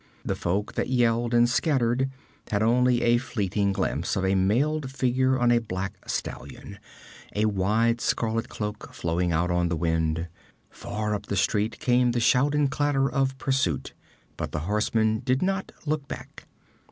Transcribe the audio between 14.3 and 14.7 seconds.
but the